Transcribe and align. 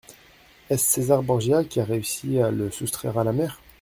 Est-ce 0.71 0.89
César 0.93 1.21
Borgia 1.21 1.63
qui 1.63 1.79
a 1.79 1.85
réussi 1.85 2.39
à 2.39 2.49
le 2.49 2.71
soustraire 2.71 3.19
à 3.19 3.23
la 3.23 3.33
mère? 3.33 3.61